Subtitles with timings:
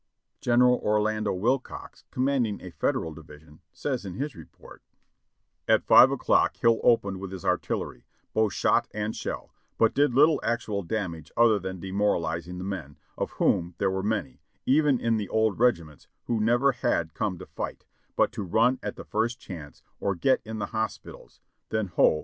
[0.01, 0.79] {Ibid, Vol.
[0.81, 0.81] 36, p.
[0.81, 4.81] 235.) General Orlando Wilcox, commanding a Federal division, says in his report:
[5.67, 10.39] "At 5 o'clock Hill opened with his artillery, both shot and shell, but did little
[10.43, 15.29] actual damage other than demoralizing the men, of whom there were many, even in the
[15.29, 19.83] old regiments, who never had come to fight, but to run at the first chance,
[19.99, 22.19] or get in the hospitals, then Ho!